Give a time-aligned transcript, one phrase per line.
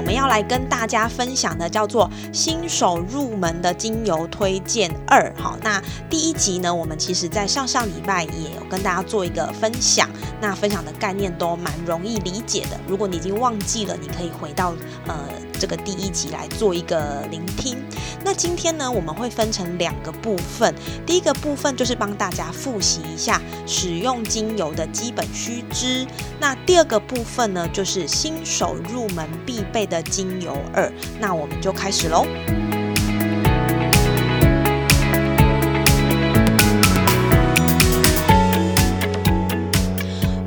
[0.00, 5.30] 我们要来跟大家分享的叫做新手入门的精油推荐二。
[5.36, 10.08] 好，那第一集呢，我们其实在上上礼拜也有跟大家做一个分享，
[10.40, 12.80] 那分享的概念都蛮容易理解的。
[12.88, 14.72] 如果你已经忘记了，你可以回到
[15.06, 15.14] 呃。
[15.60, 17.76] 这个第一集来做一个聆听。
[18.24, 20.74] 那今天呢，我们会分成两个部分。
[21.04, 26.06] 第一个部分就是帮大家复习一下使用精油的基本须知。
[26.40, 30.90] 那第二个部分呢，就是新手入门必备的精油二。
[31.20, 32.24] 那我们就开始喽。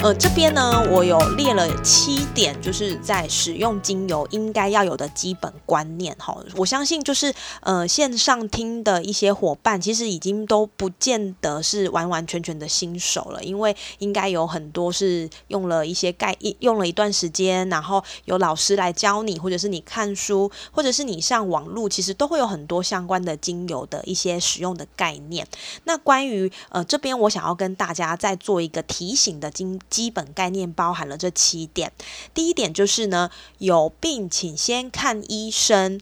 [0.04, 6.38] 呃，这边呢，我有列了七点，就是在使用精油应该要有的基本观念哈。
[6.58, 25.48] 我相信，就是呃，线上听的一些伙伴，其实已经都不见得是完完全全的新手了，因为应该有很多是用了一些概用了一段时间，然后有老师来教你，或者是你看书，或者是你上网络，其实都会有很多相关的精油的一些使用的概念。
[25.86, 29.80] 那关于呃这边，我想要跟大家再做一个提醒的经。
[29.94, 31.92] 基本概念包含了这七点。
[32.34, 36.00] 第一点就是呢，有病请先看医生。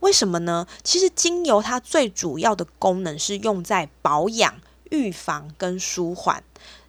[0.00, 0.66] 为什么呢？
[0.82, 4.54] 其实精油它最主要的功能是用在保养、
[4.90, 6.42] 预防跟舒缓。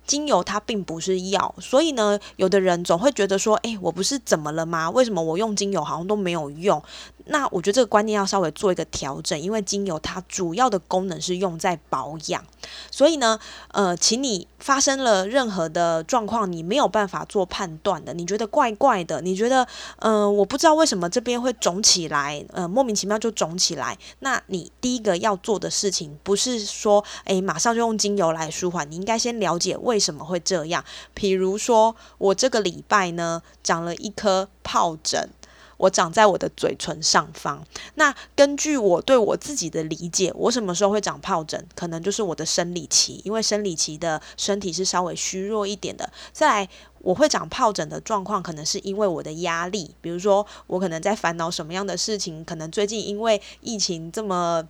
[0.08, 4.88] 精油它并不是药，所以呢，有的人总会觉得说，诶，我不是怎么了吗？
[4.92, 6.82] 为什么我用精油好像都没有用？
[7.26, 12.44] 那我觉得这个观念要稍微做一个调整，因为精油它主要的功能是用在保养，
[12.92, 13.40] 所以呢，
[13.72, 19.68] 呃，请你发生了任何的状况，你没有办法做判断的，你觉得怪怪的，你觉得，
[19.98, 30.84] 呃，我不知道为什么这边会肿起来，呃，莫名其妙就肿起来，那你第一个要做的事情不是说，诶，马上就用精油来舒缓，你应该先了解为什么会这样。
[31.14, 35.30] 比如说，我这个礼拜呢，长了一颗疱疹。
[35.78, 37.66] 我长在我的嘴唇上方。
[37.96, 41.68] 那根据我对我自己的理解，我什么时候会长疱疹？
[41.76, 46.10] 可能就是我的生理期，因为生理期的身体是稍微虚弱一点的。
[46.32, 46.70] 再来，
[47.00, 54.66] 我会长疱疹的状况，可能是因为我的压力，比如说我可能在烦恼什么样的事情，可能最近因为疫情这么。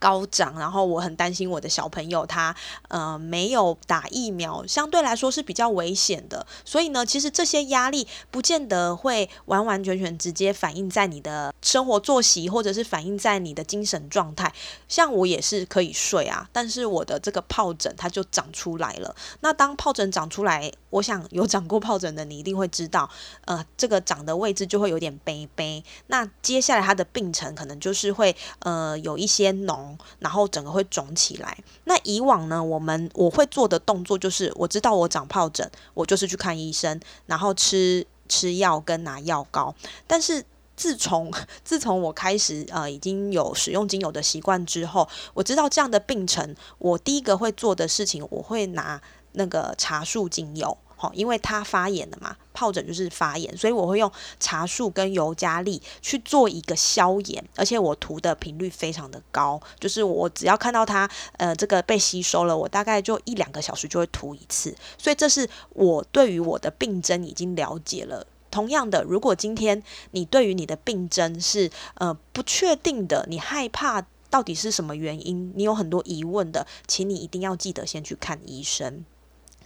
[0.00, 2.56] 高涨，然后我很担心我的小朋友他
[2.88, 6.44] 呃没有打疫苗，相对来说是比较危险的。
[6.64, 14.52] 所以呢，其实这些压力不见得会完完全全直接反映在你的生活作息，或者是反映在你的精神状态。
[14.88, 19.14] 像我也是可以睡啊，但是我的这个疱疹它就长出来了。
[19.40, 23.08] 那当疱疹长出来，我想有长过疱疹的你一定会知道，
[23.44, 25.84] 呃，这个长的位置就会有点悲悲。
[26.06, 29.89] 那接下来它的病程可能就是会呃有一些脓。
[30.18, 31.56] 然后整个会肿起来。
[31.84, 39.74] 那以往呢，我们我会做的动作就是，我知道我长疱疹，我就是去看医生，然后吃吃药跟拿药膏。
[40.06, 40.44] 但是
[40.76, 41.32] 自从
[41.64, 49.00] 自从我开始呃已经有使用精油的习惯之后，我知道这样的病程，我第一个会做的事情，我会拿
[49.32, 50.76] 那个茶树精油。
[51.02, 68.26] 好，因为它发炎了嘛，疱疹就是发炎，所以我会用茶树跟尤加利去做一个消炎，而且我涂的频率非常的高，就是我只要看到它呃这个被吸收了，我大概就一两个小时就会涂一次，所以这是我对于我的病症已经了解了。
[68.50, 79.06] 同样的，如果今天你对于你的病症是呃不确定的，你害怕到底是什么原因，你有很多疑问的，请你一定要记得先去看医生。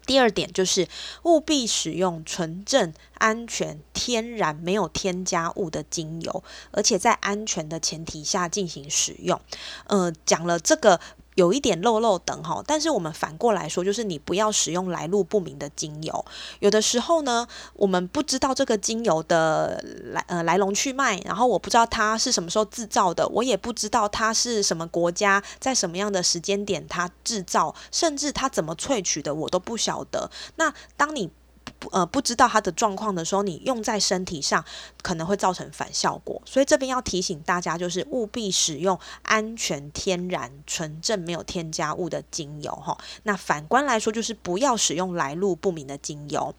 [0.06, 0.88] 第二点就是
[1.22, 9.40] 务必使用纯正、安全、天然、没有添加物的精油，而且在安全的前提下进行使用。
[9.86, 11.00] 呃，讲了这个。
[11.34, 16.24] 有一点漏漏等哈，但是我们反过来说，就是你不要使用来路不明的精油。
[16.60, 19.82] 有的时候呢，我们不知道这个精油的
[20.12, 30.30] 来呃来龙去脉，然后我不知道它是什么时候制造的，我也不知道它是什么国家在什么样的时间点它制造，甚至它怎么萃取的，我都不晓得。
[30.56, 31.30] 那当你
[31.92, 34.64] 呃，不知道它的状况的时候，你用在身体上
[35.02, 42.96] 可能会造成反效果，所以这边要提醒大家，就是务必使用安全、天然、纯正、没有添加物的精油哈。
[43.24, 46.54] 那反观来说，就是不要使用来路不明的精油。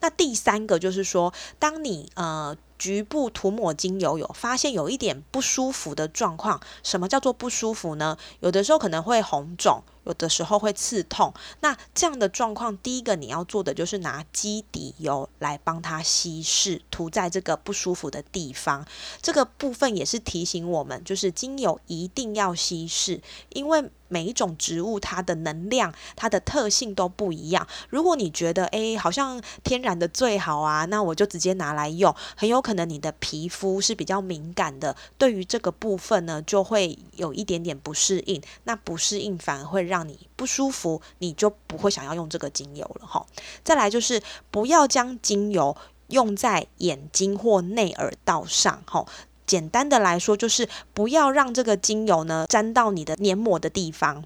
[0.00, 2.56] 那第三个就是说，当你呃。
[2.80, 6.58] 局部涂抹精油，有发现有一点不舒服的状况。
[6.82, 8.16] 什么叫做不舒服呢？
[8.40, 9.82] 有的时候可能会红肿。
[10.04, 18.84] 有的时候会刺痛，那这样的状况，第一个你要做的就是拿基底油来帮它稀释，涂在这个不舒服的地方。
[19.20, 27.66] 这个部分也是提醒我们，就是精油一定要稀释，因为每一种植物它的能量、它的特性都不一样。
[27.88, 38.40] 如果你觉得诶好像天然的最好啊，那我就直接拿来用，很有可能你的皮肤是比较敏感的，对于这个部分呢，就会有一点点不适应。
[38.64, 39.80] 那不适应反而会。
[39.90, 43.26] 让你不舒服，你就不会想要用这个精油了哈。
[43.64, 45.76] 再来就是不要将精油
[46.08, 49.04] 用在眼睛或内耳道上哈。
[49.50, 54.22] 简单的来说，就是不要让这个精油呢沾到你的黏膜的地方。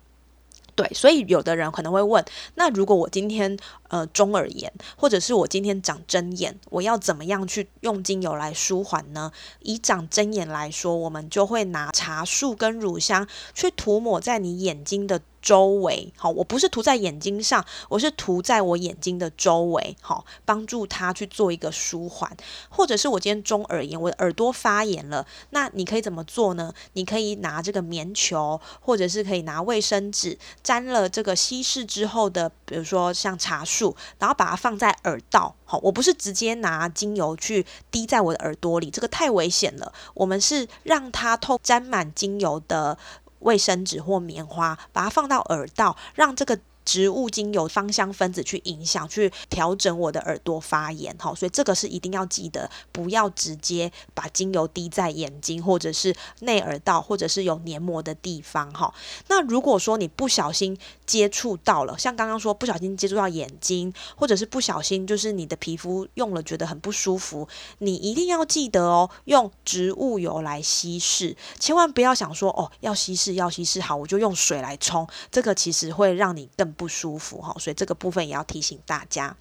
[0.75, 2.23] 对，所以有的人可能会问，
[2.57, 3.57] 那如果我今天
[3.89, 9.33] 呃中耳炎，或者是我今天长针眼，我要怎么样去用精油来舒缓呢？
[9.61, 15.23] 以长针眼来说，我们就会拿茶树跟乳香去涂抹在你眼睛的。
[15.45, 22.35] 周围好，我不是涂在眼睛上，我是涂在我眼睛的周围，好，帮助它去做一个舒缓。
[22.71, 26.73] 或者是我今天中耳炎，我的耳朵发炎了，那你可以怎么做呢？
[26.95, 35.55] 你可以拿这个棉球，或者是可以拿卫生纸，沾了这个稀释之后的，比如说像茶树，然后把它放在耳道。
[35.67, 39.93] 好，我不是直接拿精油去滴在我的耳朵里，这个太危险了。
[40.15, 42.97] 我们是让它透沾满精油的。
[43.45, 46.59] 卫生纸或棉花，把它放到耳道，让这个。
[46.85, 58.93] 植物精油芳香分子去影响、去调整我的耳朵发炎，哈，所以这个是一定要记得，不要直接把精油滴在眼睛或者是内耳道或者是有黏膜的地方，哈。
[59.29, 60.77] 那如果说你不小心
[61.07, 67.49] 接触到了，像刚刚说不小心接触到眼睛，或者是不小心就是你的皮肤用了觉得很不舒服，
[67.79, 76.74] 你一定要记得哦，用植物油来稀释，千万不要想说哦要稀释要稀释好，我就用水来冲，这个其实会让你更。
[76.75, 79.37] 不舒服哈，所以这个部分也要提醒大家。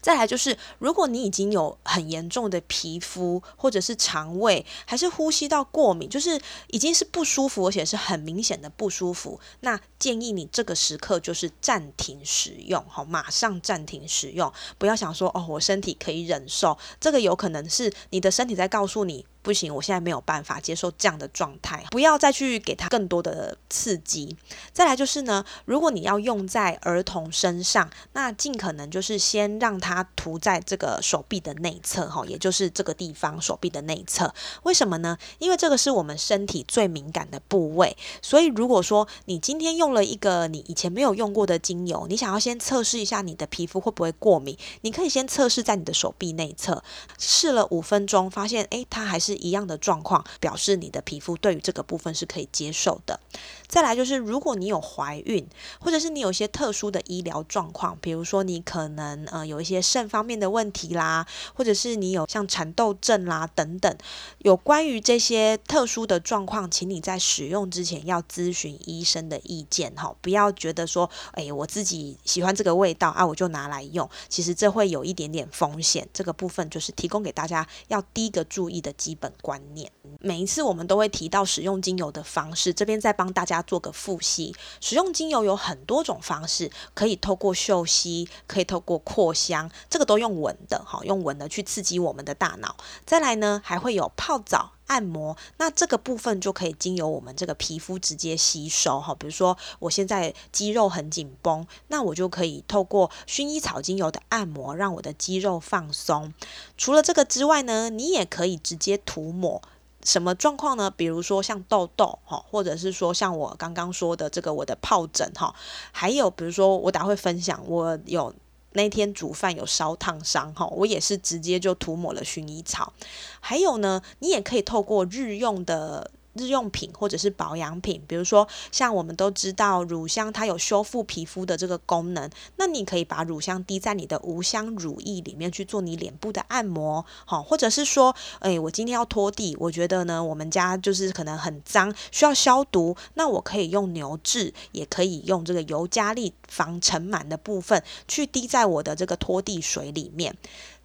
[0.00, 19.26] 再来就是，如果你已经有很严重的皮肤或者是肠胃，还是呼吸道过敏，就是已经是不舒服，而且是很明显的不舒服，那建议你这个时刻就是暂停使用，好，马上暂停使用，不要想说哦，我身体可以忍受，这个有可能是你的身体在告诉你。
[19.46, 24.36] 不行，我现在没有办法接受这样的状态，不要再去给他更多的刺激。
[24.72, 34.34] 再来就是呢，如果你要用在儿童身上，那尽可能就是先让他涂在这个手臂的内侧，哈，也就是这个地方手臂的内侧。
[34.64, 35.16] 为什么呢？
[35.38, 46.82] 因为这个是我们身体最敏感的部位，所以如果说你今天用了一个你以前没有用过的精油，你想要先测试一下你的皮肤会不会过敏，你可以先测试在你的手臂内侧，
[47.16, 49.35] 试了五分钟，发现诶，它还是。
[49.36, 53.20] 一样的状况，表示你的皮肤对于这个部分是可以接受的。
[53.66, 55.46] 再来就是，如果你有怀孕，
[55.80, 63.96] 或者是你有一些特殊的医疗状况，比如说你可能呃有一些肾方面的问题啦，或者是你有像蚕豆症啦等等，
[64.38, 76.08] 有关于这些特殊的状况，请你在使用之前要咨询医生的意见哈，不要觉得说，哎，我自己喜欢这个味道啊，我就拿来用，其实这会有一点点风险。
[76.12, 79.90] 这个部分就是提供给大家要第一个注意的基本观念。
[80.20, 83.56] 每一次我们都会提到使用精油的方式，这边再帮大家。
[83.66, 92.76] 做个复习，使用精油有很多种方式，可以透过嗅吸，可以透过扩香，这个都用闻的，好，用闻的去刺激我们的大脑。
[93.04, 106.32] 再来呢，还会有泡澡、按摩，那这个部分就可以经由我们这个皮肤直接吸收，哈，比如说我现在肌肉很紧绷，那我就可以透过薰衣草精油的按摩，让我的肌肉放松。
[106.76, 109.62] 除了这个之外呢，你也可以直接涂抹。
[110.04, 110.88] 什么状况呢？
[110.88, 115.52] 比如说像痘痘哈，或者是说像我刚刚说的这个我的疱疹哈，
[115.90, 118.32] 还有比如说我等下会分享，我有
[118.76, 122.92] 那天煮饭有烧烫伤哈，我也是直接就涂抹了薰衣草。
[123.40, 126.12] 还有呢，你也可以透过日用的。
[126.36, 132.30] 日用品或者是保养品，比如说像我们都知道乳香，它有修复皮肤的这个功能。
[132.56, 150.36] 那你可以把乳香滴在你的无香乳液里面去做你脸部的按摩，好，或者是说，诶，我今天要拖地，我觉得呢，我们家就是可能很脏，需要消毒，那我可以用牛至，也可以用这个尤加利防尘螨的部分去滴在我的这个拖地水里面。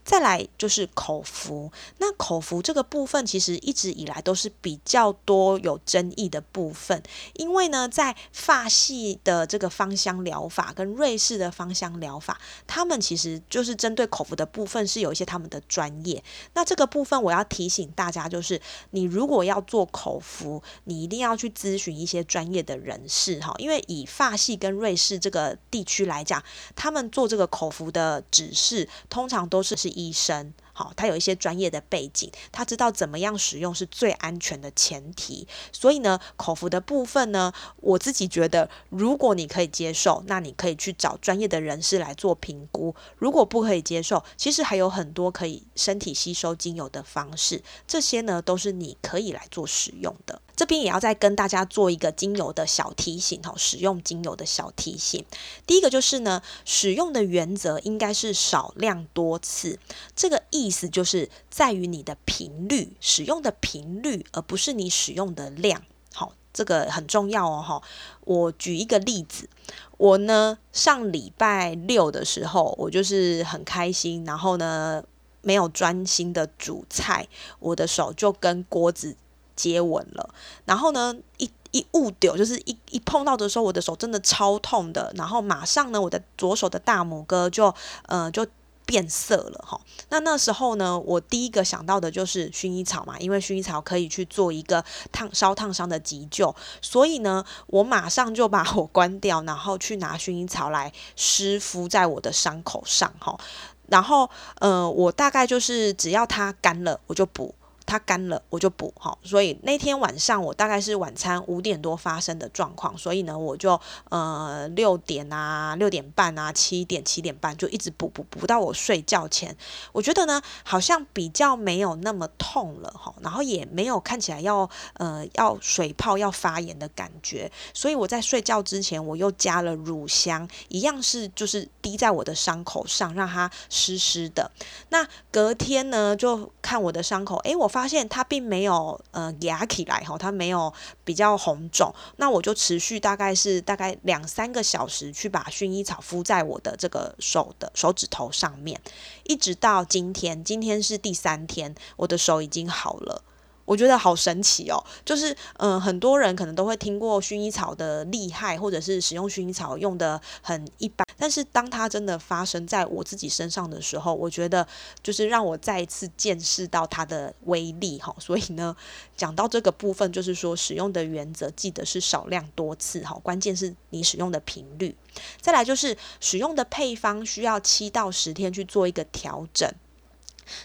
[0.04, 7.02] 再来就是口服，那口服这个部分其实一直以来都是比较多有争议的部分，
[7.34, 16.24] 因为呢，在法系的这个芳香疗法跟瑞士的芳香疗法，他们其实就是针对口服的部分是有一些他们的专业。
[16.54, 18.60] 那这个部分我要提醒大家，就是
[18.92, 26.44] 你如果要做口服，你一定要去咨询一些专业的人士哈，因为以法系跟瑞士这个地区来讲，
[26.76, 30.54] 他们做这个口服的指示，通常都是是医生。
[30.82, 35.48] 好，他有一些专业的背景，他知道怎么样使用是最安全的前提。
[35.72, 50.42] 所以呢，口服的部分呢，我自己觉得，如果你可以接受，那你可以去找专业的人士来做评估；如果不可以接受，其实还有很多可以身体吸收精油的方式，这些呢都是你可以来做使用的。
[50.56, 55.24] 这边也要再跟大家做一个精油的小提醒哈，使用精油的小提醒。
[55.68, 59.80] 第一个就是呢，使用的原则应该是少量多次，
[60.16, 65.82] 这个意意思就是在于你的频率，使用的频率，而不是你使用的量。
[66.14, 67.82] 好，这个很重要哦哈。
[68.22, 69.50] 我举一个例子，
[69.98, 75.04] 我呢上礼拜六的时候，我就是很开心，然后呢
[75.42, 77.28] 没有专心的煮菜，
[77.60, 79.18] 我的手就跟锅子。
[79.54, 80.34] 接吻了，
[80.66, 87.72] 然后呢，一一误丢，就是一一碰到的时候，我的手真的超痛的，然后马上呢，我的左手的大拇哥就
[88.08, 88.48] 呃就
[88.92, 89.80] 变色了哈。
[90.10, 94.84] 那那时候呢，我第一个想到的就是薰衣草嘛，因为薰衣草可以去做一个
[95.14, 103.40] 烫烧烫伤的急救，所以呢，我马上就把火关掉，然后去拿薰衣草来湿敷在我的伤口上哈。
[103.88, 104.30] 然后
[104.60, 107.56] 呃，我大概就是只要它干了，我就补。
[107.92, 109.18] 它干了，我就补哈。
[109.22, 113.78] 所以那天晚上我大概是晚餐五点多发生的状况，所以呢，我就
[114.10, 119.58] 呃六点啊、六点半啊、七点、七点半就一直补补补到我睡觉前。
[119.92, 127.52] 我觉得呢，好像比较没有那么痛了哈，然后也没有看起来要呃要水泡要发炎的感觉。
[127.74, 134.50] 所以我在睡觉之前，我又加了乳香，一样是就是滴在我的伤口上，让它湿湿的。
[134.90, 140.72] 那隔天呢，就看我的伤口，诶，我发发现它并没有呃压起来哈，它没有
[141.04, 148.80] 比较红肿，那我就持续大概是大概两三个小时去把薰衣草敷在我的这个手的手指头上面，
[149.24, 153.24] 一直到今天，今天是第三天，我的手已经好了。
[153.72, 164.68] 我觉得好神奇哦，就是嗯，很多人可能都会听过薰衣草的厉害，或者是使用薰衣草用的很一般，但是当它真的发生在我自己身上的时候，我觉得
[165.02, 168.14] 就是让我再一次见识到它的威力哈。
[168.20, 168.76] 所以呢，
[169.16, 174.94] 讲到这个部分，就是说使用的原则，记得是少量多次哈，关键是你使用的频率。
[175.40, 179.74] 再来就是使用的配方需要七到十天去做一个调整。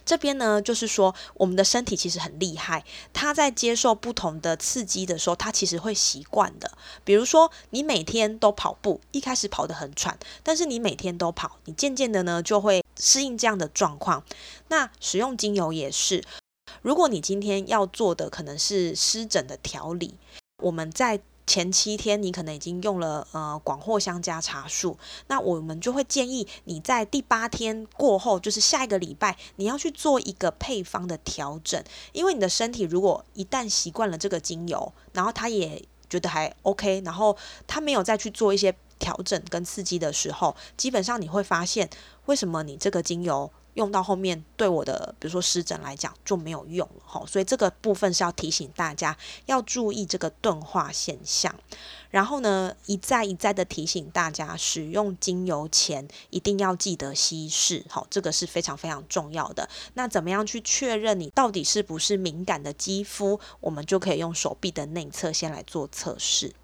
[0.05, 6.71] 这边呢，就是说我们的身体其实很厉害，它在接受不同的刺激的时候，它其实会习惯的。
[7.05, 14.25] 比如说，你每天都跑步，一开始跑得很喘，但是你每天都跑，你渐渐的呢就会适应这样的状况。
[14.69, 16.23] 那使用精油也是，
[16.83, 20.15] 如果你今天要做的可能是湿疹的调理，
[20.63, 21.21] 我们在。
[21.47, 24.99] 前七天你可能已经用了呃广藿香加茶树，
[25.29, 37.37] 那我们就会建议你在第八天过后，就是下一个礼拜，你要去做一个配方的调整，因为你的身体如果一旦习惯了这个精油，然后它也觉得还 OK，然后
[37.67, 41.89] 它没有再去做一些调整跟刺激的时候，基本上你会发现
[42.27, 43.51] 为什么你这个精油。
[43.77, 49.17] 用到后面，对我的比如说湿疹来讲就没有用了哈，所以这个部分是要提醒大家
[49.47, 51.55] 要注意这个钝化现象。
[52.11, 59.69] 然后呢，一再一再的提醒大家，使用精油前一定要记得稀释，好，这个是非常非常重要的。
[59.95, 63.39] 那怎么样去确认你到底是不是敏感的肌肤？
[63.61, 66.55] 我们就可以用手臂的内侧先来做测试。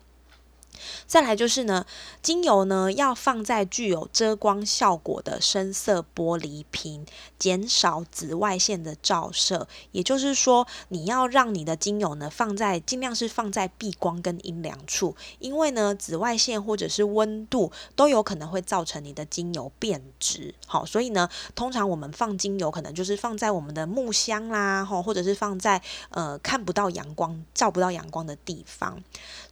[1.06, 1.86] 再来就是呢，
[2.22, 7.06] 精油呢要放在具有遮光效果的深色玻璃瓶，
[7.38, 9.68] 减少紫外线的照射。
[9.92, 20.54] 也就是说，你要让你的精油呢放在尽量是放在避光跟阴凉处，因为呢紫外线或者是温度都有可能会造成你的精油变质。
[20.66, 29.00] 好，所以呢，通常我们放精油可能就是放在我们的木箱啦，吼，或者是放在呃看不到阳光、照不到阳光的地方。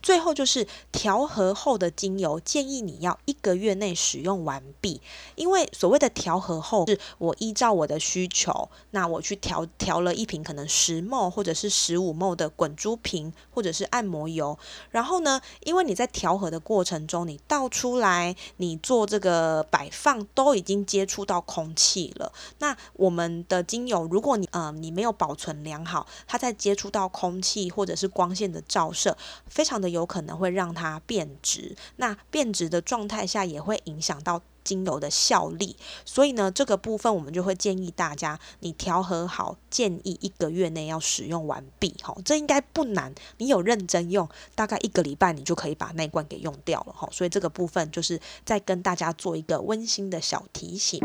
[0.03, 1.10] 最后就是调。
[1.11, 5.02] 调和后的精油建议你要一个月内使用完毕，
[5.35, 14.57] 因为所谓的调和后是我依照我的需求，那我去调调了一瓶可能十沫或者是十五沫的滚珠瓶或者是按摩油，
[14.90, 29.17] 然后呢，因为你在调和的过程中，你倒出来，你做这个摆放都已经接触到空气了，那我们的精油如果你呃你没有保存良好，它在接触到空气或者是光线的照射，
[29.49, 31.76] 非常的有可能会让它变质。
[31.97, 35.76] 那变质的状态下，也会影响到精油的效力。
[36.04, 41.95] 所以呢，这个部分我们就会建议大家，你调和好，建议一个月内要使用完毕。
[42.02, 43.14] 哈，这应该不难。
[43.38, 46.92] 你有认真用，大概一个礼拜，你就可以把那罐给用掉了。
[46.92, 51.00] 哈，所以这个部分就是在跟大家做一个温馨的小提醒。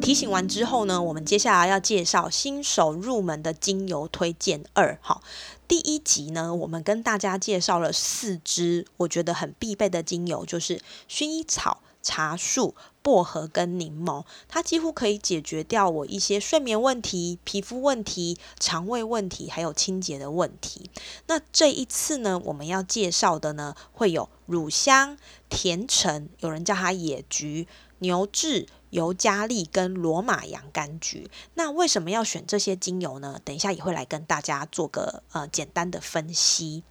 [0.00, 4.98] 提醒完之后呢，我们接下来要介绍新手入门的精油推荐二。
[5.00, 5.22] 好，
[5.66, 20.90] 第一集呢，我们跟大家介绍了四支我觉得很必备的精油，就是薰衣草、茶树、薄荷跟柠檬，它几乎可以解决掉我一些睡眠问题、皮肤问题、肠胃问题，还有清洁的问题。
[21.26, 25.18] 那这一次呢，我们要介绍的呢，会有乳香、
[25.48, 27.66] 甜橙，有人叫它野菊、
[27.98, 28.68] 牛至。
[28.96, 33.38] 尤加利跟罗马洋甘菊，那为什么要选这些精油呢？
[33.44, 36.82] 等一下也会来跟大家做个呃简单的分析。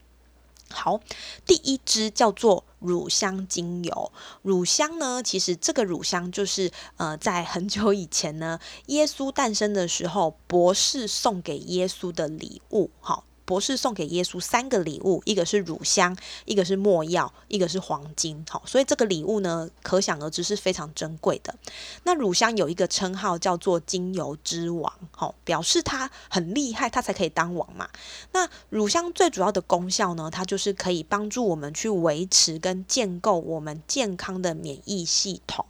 [0.70, 1.00] 好，
[1.48, 4.12] 第一支叫做乳香精油。
[4.44, 12.92] 乳香呢，其实这个乳香就是呃，在很久以前呢，耶稣诞生的时候，博士送给耶稣的礼物。
[13.00, 13.26] 好。
[13.46, 18.44] 博士送给耶稣三个礼物，一个是乳香，一个是没药，一个是黄金。
[18.50, 21.56] 好，所以这个礼物呢，可想而知是非常珍贵的。
[22.04, 27.88] 那乳香有一个称号叫做精油之王，好，表示它很厉害，它才可以当王嘛。
[28.32, 35.66] 那乳香最主要的功效呢，它就是可以帮助我们去维持跟建构我们健康的免疫系统。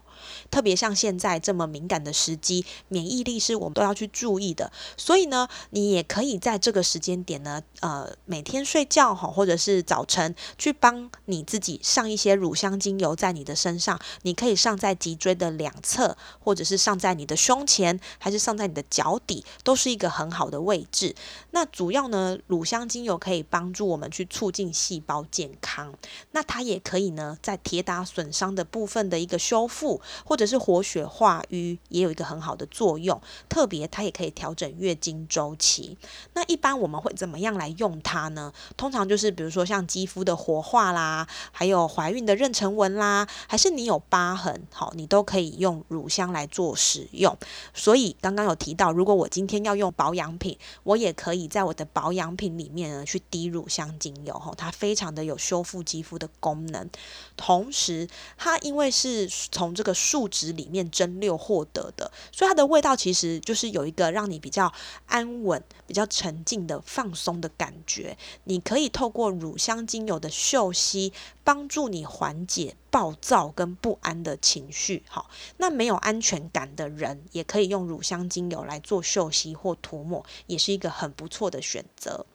[0.50, 4.72] 特别像现在这么敏感的时机，免疫力是我们都要去注意的。
[4.98, 14.00] 所以呢，你也可以在这个时间点呢，呃，每天睡觉哈，或者是早晨去帮你自己上一些乳香精油在你的身上。
[14.24, 21.15] 你可以上在脊椎的两侧，或者是上在你的胸前，还是上在你的脚底，都是一个很好的位置。
[21.51, 25.94] 那主要呢，乳香精油可以帮助我们去促进细胞健康。
[26.32, 30.01] 那它也可以呢，在铁打损伤的部分的一个修复。
[30.24, 33.19] 或者是活血化瘀也有一个很好的作用，
[33.50, 35.98] 特别它也可以调整月经周期。
[36.33, 38.53] 那一般我们会怎么样来用它呢？
[38.77, 47.35] 通常就是比如说像肌肤的活化啦，还有怀孕的妊娠纹啦，还是你有疤痕，好，你都可以用乳香来做使用。
[47.74, 56.89] 所以刚刚有提到，如果我今天要用保养品，我也可以在我的保养品里面呢去滴乳香精油，哈，它非常的有修复肌肤的功能。
[57.35, 64.72] 同时，它因为是从这个树脂里面蒸馏获得的，所以它的味道其实就是有一个让你比较
[65.07, 68.15] 安稳、比较沉静的放松的感觉。
[68.44, 71.11] 你可以透过乳香精油的嗅吸，
[71.44, 75.01] 帮助你缓解暴躁跟不安的情绪。
[75.09, 82.27] 好，那没有安全感的人，也可以用乳香精油来做嗅吸或涂抹，也是一个很不错的选择。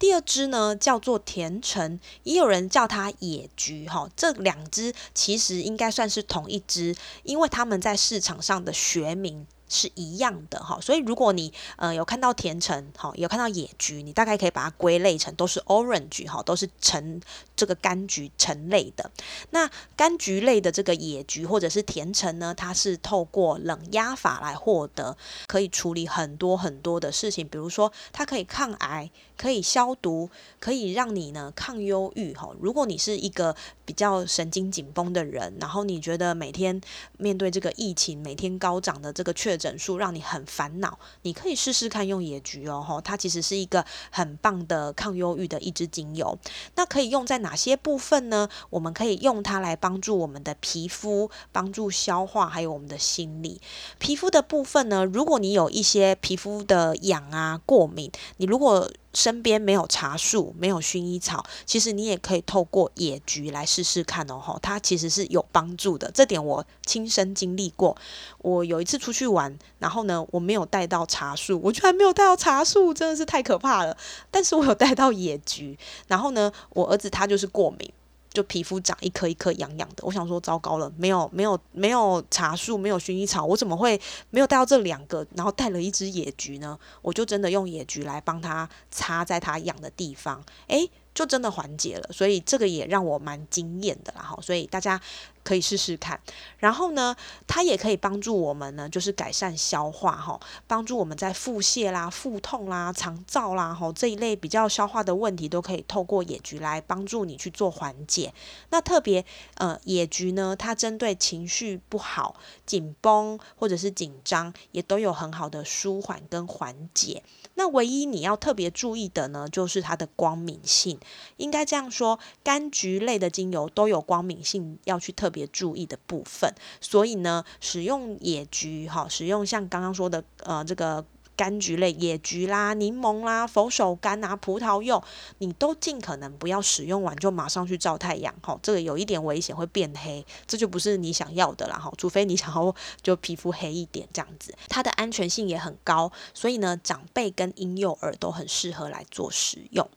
[0.00, 9.46] 第二支呢叫做甜橙，也有人叫它野菊，哈，这两支其实应该算是同一支，因为它们在市场上的学名。
[9.70, 17.20] 是一样的哈，所以如果你呃有看到甜橙哈，有看到野菊，你大概可以把它归类成都是 orange 哈，都是橙
[17.54, 19.08] 这个柑橘橙类的。
[19.50, 30.28] 那柑橘类的这个野菊或者是甜橙呢，它是透过冷压法来获得，可以处理很多很多的事情，比如说它可以抗癌，可以消毒，
[30.58, 32.50] 可以让你呢抗忧郁哈。
[32.60, 33.54] 如果你是一个
[33.90, 36.80] 比较神经紧绷的人，然后你觉得每天
[37.18, 46.38] 面对这个疫情，每天高涨的这个确诊数让你很烦恼，你可以试试看用野菊哦，哈，它其实是一个很棒的抗忧郁的一支精油。
[46.76, 48.48] 那可以用在哪些部分呢？
[48.70, 53.60] 我们可以用它来帮助我们的皮肤，帮助消化，还有我们的心理。
[53.98, 66.10] 皮肤的部分呢，如果你有一些皮肤的痒啊、过敏，你如果身边没有茶树，没有薰衣草，其实你也可以透过野菊来试试看哦，吼，它其实是有帮助的。
[66.12, 67.96] 这点我亲身经历过。
[68.38, 73.96] 我有一次出去玩，然后呢，我没有带到茶树，我居然没有带到茶树，真的是太可怕了。
[74.30, 77.92] 但是我有带到野菊，然后呢，我儿子他就是过敏。
[78.32, 80.04] 就皮肤长一颗一颗痒痒的。
[80.04, 85.26] 我想说，糟糕了，没有没有没有茶树，没有薰衣草，我怎么会没有带到这两个？
[85.34, 86.78] 然后带了一只野菊呢？
[87.02, 90.88] 我就真的用野菊来帮它擦在它痒的地方，诶，
[91.20, 92.10] 就真的缓解了。
[92.10, 94.38] 所以这个也让我蛮惊艳的啦，哈。
[94.40, 94.98] 所以大家。
[95.42, 96.20] 可以试试看，
[96.58, 108.34] 然后呢，它也可以帮助我们呢，就是改善消化哈，帮助我们在腹泻啦、腹痛啦、肠燥啦哈这一类比较消化的问题，都可以透过野菊来帮助你去做缓解。
[108.68, 117.22] 那特别呃，野菊呢，它针对情绪不好、紧绷或者是紧张，也都有很好的舒缓跟缓解。
[117.60, 120.98] 那唯一你要特别注意的呢，就是它的光敏性。
[121.36, 126.50] 应该这样说，柑橘类的精油都有光敏性，要去特别注意的部分。
[126.80, 131.04] 所以呢，使用野菊哈，使用像刚刚说的呃这个。
[131.40, 135.02] 柑橘类，野菊啦、柠檬啦、佛手柑啊、葡萄柚，
[135.38, 149.88] 你都尽可能不要使用完就马上去照太阳，哈，这个有一点危险，会变黑，这就不是你想要的啦，哈，除非你想要就皮肤黑一点这样子，它的安全性也很高，所以呢，长辈跟婴幼儿都很适合来做使用。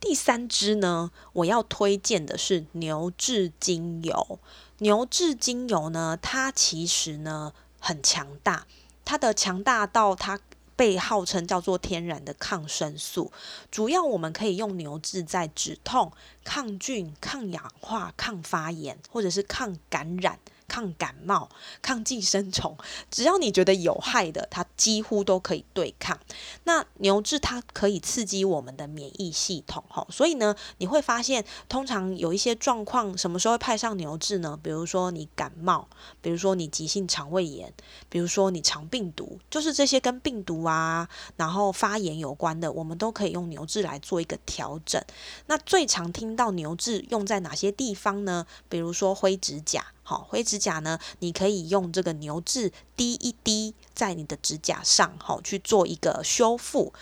[0.00, 4.40] 第三支呢，我要推荐的是牛至精油，
[4.78, 8.66] 牛至精油呢，它其实呢很强大。
[9.04, 10.38] 它的强大到它
[10.76, 13.30] 被号称叫做天然的抗生素，
[13.70, 16.12] 主要我们可以用牛至在止痛、
[16.42, 20.38] 抗菌、抗氧化、抗发炎，或者是抗感染。
[20.66, 21.48] 抗感冒、
[21.82, 22.76] 抗寄生虫，
[23.10, 26.18] 只要你觉得有害的，它几乎都可以对抗。
[26.64, 34.58] 那牛至它可以刺激我们的免疫系统，哈，所以呢，你会发现，通常有一些状况，什么时候派上牛至呢？
[34.62, 35.88] 比如说你感冒，
[36.20, 37.72] 比如说你急性肠胃炎，
[38.08, 45.02] 比如说你肠病毒，就是这些跟病毒啊，然后发炎有关的，我们都可以用牛至来做一个调整。
[45.46, 48.46] 那最常听到牛至用在哪些地方呢？
[48.68, 49.93] 比如说灰指甲。
[50.06, 56.94] 好，灰指甲呢，你可以用这个牛至滴一滴在你的指甲上，好去做一个修复，